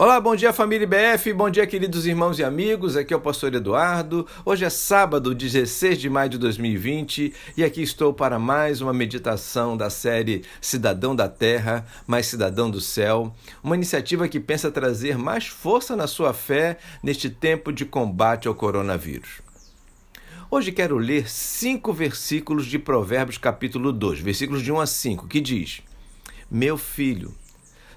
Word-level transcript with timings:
Olá, 0.00 0.20
bom 0.20 0.36
dia 0.36 0.52
família 0.52 0.84
IBF, 0.84 1.32
bom 1.32 1.50
dia 1.50 1.66
queridos 1.66 2.06
irmãos 2.06 2.38
e 2.38 2.44
amigos, 2.44 2.96
aqui 2.96 3.12
é 3.12 3.16
o 3.16 3.20
pastor 3.20 3.52
Eduardo. 3.52 4.24
Hoje 4.44 4.64
é 4.64 4.70
sábado, 4.70 5.34
16 5.34 5.98
de 5.98 6.08
maio 6.08 6.30
de 6.30 6.38
2020 6.38 7.34
e 7.56 7.64
aqui 7.64 7.82
estou 7.82 8.14
para 8.14 8.38
mais 8.38 8.80
uma 8.80 8.92
meditação 8.92 9.76
da 9.76 9.90
série 9.90 10.44
Cidadão 10.60 11.16
da 11.16 11.28
Terra, 11.28 11.84
mais 12.06 12.28
Cidadão 12.28 12.70
do 12.70 12.80
Céu, 12.80 13.34
uma 13.60 13.74
iniciativa 13.74 14.28
que 14.28 14.38
pensa 14.38 14.70
trazer 14.70 15.18
mais 15.18 15.48
força 15.48 15.96
na 15.96 16.06
sua 16.06 16.32
fé 16.32 16.78
neste 17.02 17.28
tempo 17.28 17.72
de 17.72 17.84
combate 17.84 18.46
ao 18.46 18.54
coronavírus. 18.54 19.40
Hoje 20.48 20.70
quero 20.70 20.96
ler 20.96 21.28
cinco 21.28 21.92
versículos 21.92 22.66
de 22.66 22.78
Provérbios 22.78 23.36
capítulo 23.36 23.92
2, 23.92 24.20
versículos 24.20 24.62
de 24.62 24.70
1 24.70 24.78
a 24.78 24.86
5, 24.86 25.26
que 25.26 25.40
diz: 25.40 25.82
Meu 26.48 26.78
filho, 26.78 27.34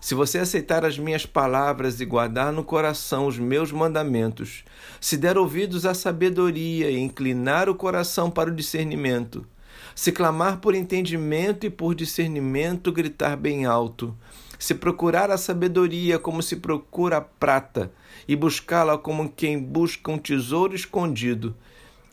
se 0.02 0.16
você 0.16 0.40
aceitar 0.40 0.84
as 0.84 0.98
minhas 0.98 1.28
palavras 1.28 2.02
e 2.02 2.06
guardar 2.06 2.52
no 2.52 2.64
coração 2.64 3.28
os 3.28 3.38
meus 3.38 3.72
mandamentos, 3.72 4.64
se 5.00 5.16
der 5.16 5.38
ouvidos 5.38 5.86
à 5.86 5.94
sabedoria 5.94 6.90
e 6.90 6.98
inclinar 6.98 7.70
o 7.70 7.76
coração 7.76 8.32
para 8.32 8.50
o 8.50 8.56
discernimento, 8.56 9.46
se 9.94 10.12
clamar 10.12 10.58
por 10.58 10.74
entendimento 10.74 11.68
e 11.68 11.70
por 11.70 11.94
discernimento 11.94 12.92
gritar 12.92 13.38
bem 13.38 13.66
alto, 13.66 14.18
se 14.58 14.74
procurar 14.74 15.30
a 15.30 15.38
sabedoria 15.38 16.18
como 16.18 16.42
se 16.42 16.56
procura 16.56 17.18
a 17.18 17.22
prata 17.22 17.92
e 18.28 18.36
buscá-la 18.36 18.98
como 18.98 19.30
quem 19.30 19.60
busca 19.60 20.12
um 20.12 20.18
tesouro 20.18 20.74
escondido, 20.74 21.56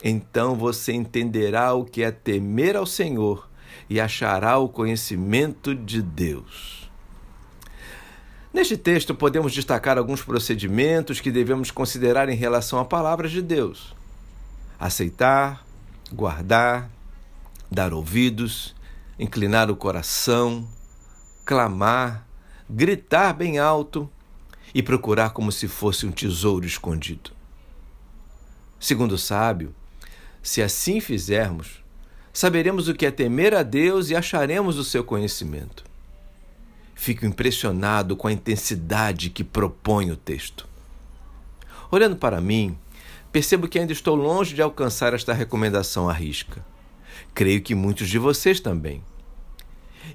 então 0.04 0.54
você 0.54 0.92
entenderá 0.92 1.72
o 1.72 1.86
que 1.86 2.02
é 2.02 2.10
temer 2.10 2.76
ao 2.76 2.84
Senhor 2.84 3.48
e 3.88 3.98
achará 3.98 4.58
o 4.58 4.68
conhecimento 4.68 5.74
de 5.74 6.02
Deus. 6.02 6.87
Neste 8.52 8.76
texto, 8.76 9.14
podemos 9.14 9.52
destacar 9.52 9.98
alguns 9.98 10.22
procedimentos 10.22 11.20
que 11.20 11.30
devemos 11.30 11.70
considerar 11.70 12.28
em 12.28 12.36
relação 12.36 12.78
à 12.78 12.84
palavra 12.84 13.28
de 13.28 13.42
Deus: 13.42 13.94
aceitar, 14.78 15.64
guardar, 16.12 16.90
dar 17.70 17.92
ouvidos, 17.92 18.74
inclinar 19.18 19.70
o 19.70 19.76
coração, 19.76 20.66
clamar, 21.44 22.26
gritar 22.68 23.34
bem 23.34 23.58
alto 23.58 24.08
e 24.74 24.82
procurar 24.82 25.30
como 25.30 25.52
se 25.52 25.68
fosse 25.68 26.06
um 26.06 26.12
tesouro 26.12 26.66
escondido. 26.66 27.30
Segundo 28.80 29.12
o 29.12 29.18
sábio, 29.18 29.74
se 30.42 30.62
assim 30.62 31.00
fizermos, 31.00 31.82
saberemos 32.32 32.88
o 32.88 32.94
que 32.94 33.04
é 33.04 33.10
temer 33.10 33.54
a 33.54 33.62
Deus 33.62 34.08
e 34.08 34.16
acharemos 34.16 34.78
o 34.78 34.84
seu 34.84 35.02
conhecimento. 35.04 35.87
Fico 37.08 37.24
impressionado 37.24 38.14
com 38.14 38.28
a 38.28 38.32
intensidade 38.32 39.30
que 39.30 39.42
propõe 39.42 40.10
o 40.10 40.16
texto. 40.16 40.68
Olhando 41.90 42.16
para 42.16 42.38
mim, 42.38 42.76
percebo 43.32 43.66
que 43.66 43.78
ainda 43.78 43.94
estou 43.94 44.14
longe 44.14 44.54
de 44.54 44.60
alcançar 44.60 45.14
esta 45.14 45.32
recomendação 45.32 46.06
à 46.06 46.12
risca. 46.12 46.62
Creio 47.32 47.62
que 47.62 47.74
muitos 47.74 48.10
de 48.10 48.18
vocês 48.18 48.60
também. 48.60 49.02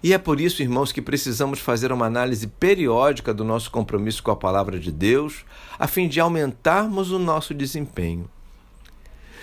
E 0.03 0.13
é 0.13 0.19
por 0.19 0.39
isso, 0.39 0.61
irmãos, 0.61 0.91
que 0.91 1.01
precisamos 1.01 1.57
fazer 1.57 1.91
uma 1.91 2.05
análise 2.05 2.45
periódica 2.45 3.33
do 3.33 3.43
nosso 3.43 3.71
compromisso 3.71 4.21
com 4.21 4.29
a 4.29 4.35
palavra 4.35 4.79
de 4.79 4.91
Deus, 4.91 5.43
a 5.79 5.87
fim 5.87 6.07
de 6.07 6.19
aumentarmos 6.19 7.09
o 7.09 7.17
nosso 7.17 7.55
desempenho. 7.55 8.29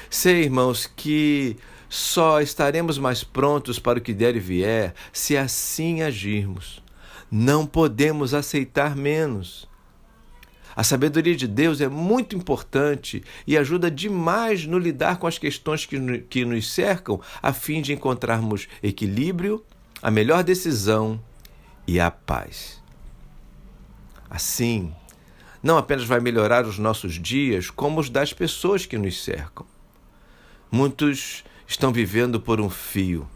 Sei, 0.08 0.44
irmãos, 0.44 0.86
que 0.86 1.56
só 1.88 2.40
estaremos 2.40 2.96
mais 2.96 3.24
prontos 3.24 3.80
para 3.80 3.98
o 3.98 4.00
que 4.00 4.14
der 4.14 4.36
e 4.36 4.38
vier 4.38 4.94
se 5.12 5.36
assim 5.36 6.02
agirmos. 6.02 6.80
Não 7.30 7.66
podemos 7.66 8.34
aceitar 8.34 8.96
menos. 8.96 9.68
A 10.74 10.82
sabedoria 10.82 11.36
de 11.36 11.46
Deus 11.46 11.80
é 11.80 11.88
muito 11.88 12.36
importante 12.36 13.22
e 13.46 13.56
ajuda 13.56 13.90
demais 13.90 14.66
no 14.66 14.78
lidar 14.78 15.18
com 15.18 15.26
as 15.26 15.36
questões 15.36 15.84
que, 15.84 15.98
que 16.28 16.44
nos 16.44 16.72
cercam, 16.72 17.20
a 17.42 17.52
fim 17.52 17.82
de 17.82 17.92
encontrarmos 17.92 18.68
equilíbrio, 18.82 19.64
a 20.00 20.10
melhor 20.10 20.42
decisão 20.42 21.20
e 21.86 22.00
a 22.00 22.10
paz. 22.10 22.82
Assim, 24.28 24.92
não 25.62 25.76
apenas 25.76 26.04
vai 26.04 26.20
melhorar 26.20 26.64
os 26.64 26.78
nossos 26.78 27.14
dias, 27.14 27.68
como 27.68 28.00
os 28.00 28.08
das 28.08 28.32
pessoas 28.32 28.86
que 28.86 28.96
nos 28.96 29.22
cercam. 29.22 29.66
Muitos 30.70 31.44
estão 31.66 31.92
vivendo 31.92 32.40
por 32.40 32.60
um 32.60 32.70
fio. 32.70 33.28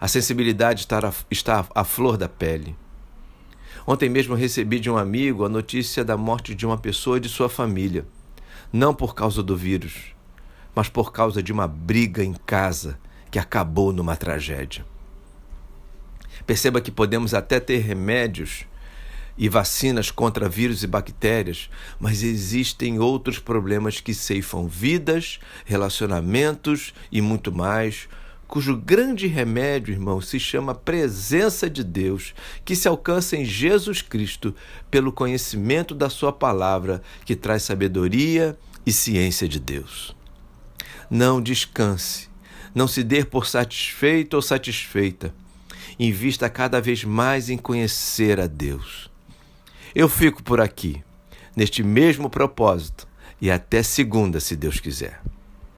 A 0.00 0.08
sensibilidade 0.08 0.86
está 1.30 1.66
à 1.74 1.84
flor 1.84 2.16
da 2.16 2.28
pele. 2.28 2.76
Ontem 3.86 4.08
mesmo 4.08 4.34
recebi 4.34 4.78
de 4.78 4.90
um 4.90 4.96
amigo 4.96 5.44
a 5.44 5.48
notícia 5.48 6.04
da 6.04 6.16
morte 6.16 6.54
de 6.54 6.66
uma 6.66 6.78
pessoa 6.78 7.20
de 7.20 7.28
sua 7.28 7.48
família. 7.48 8.06
Não 8.72 8.94
por 8.94 9.14
causa 9.14 9.42
do 9.42 9.56
vírus, 9.56 10.14
mas 10.74 10.88
por 10.88 11.12
causa 11.12 11.42
de 11.42 11.52
uma 11.52 11.66
briga 11.66 12.22
em 12.22 12.34
casa 12.46 12.98
que 13.30 13.38
acabou 13.38 13.92
numa 13.92 14.16
tragédia. 14.16 14.84
Perceba 16.46 16.80
que 16.80 16.90
podemos 16.90 17.34
até 17.34 17.60
ter 17.60 17.78
remédios 17.78 18.64
e 19.36 19.48
vacinas 19.48 20.10
contra 20.10 20.48
vírus 20.48 20.82
e 20.82 20.86
bactérias, 20.86 21.70
mas 21.98 22.22
existem 22.22 22.98
outros 22.98 23.38
problemas 23.38 24.00
que 24.00 24.12
ceifam 24.12 24.66
vidas, 24.66 25.40
relacionamentos 25.64 26.92
e 27.10 27.20
muito 27.20 27.52
mais, 27.52 28.08
cujo 28.50 28.76
grande 28.76 29.28
remédio, 29.28 29.92
irmão, 29.92 30.20
se 30.20 30.40
chama 30.40 30.74
presença 30.74 31.70
de 31.70 31.84
Deus, 31.84 32.34
que 32.64 32.74
se 32.74 32.88
alcança 32.88 33.36
em 33.36 33.44
Jesus 33.44 34.02
Cristo 34.02 34.52
pelo 34.90 35.12
conhecimento 35.12 35.94
da 35.94 36.10
Sua 36.10 36.32
palavra, 36.32 37.00
que 37.24 37.36
traz 37.36 37.62
sabedoria 37.62 38.58
e 38.84 38.90
ciência 38.90 39.46
de 39.46 39.60
Deus. 39.60 40.16
Não 41.08 41.40
descanse, 41.40 42.28
não 42.74 42.88
se 42.88 43.04
dê 43.04 43.24
por 43.24 43.46
satisfeito 43.46 44.34
ou 44.34 44.42
satisfeita. 44.42 45.32
Invista 45.96 46.50
cada 46.50 46.80
vez 46.80 47.04
mais 47.04 47.50
em 47.50 47.56
conhecer 47.56 48.40
a 48.40 48.48
Deus. 48.48 49.08
Eu 49.94 50.08
fico 50.08 50.42
por 50.42 50.60
aqui, 50.60 51.04
neste 51.54 51.84
mesmo 51.84 52.28
propósito, 52.28 53.06
e 53.40 53.48
até 53.48 53.80
segunda, 53.84 54.40
se 54.40 54.56
Deus 54.56 54.80
quiser. 54.80 55.22